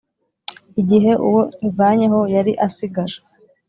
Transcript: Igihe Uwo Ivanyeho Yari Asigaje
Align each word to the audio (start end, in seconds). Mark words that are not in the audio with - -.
Igihe 0.81 1.11
Uwo 1.27 1.41
Ivanyeho 1.67 2.19
Yari 2.35 2.51
Asigaje 2.65 3.19